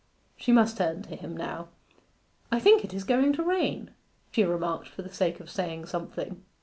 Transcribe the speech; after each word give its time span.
She 0.35 0.51
must 0.51 0.77
turn 0.77 1.03
to 1.03 1.15
him 1.15 1.37
now. 1.37 1.67
'I 2.51 2.59
think 2.61 2.83
it 2.83 2.91
is 2.91 3.03
going 3.03 3.33
to 3.33 3.43
rain,' 3.43 3.91
she 4.31 4.43
remarked 4.43 4.87
for 4.87 5.03
the 5.03 5.13
sake 5.13 5.39
of 5.39 5.47
saying 5.47 5.85
something. 5.85 6.43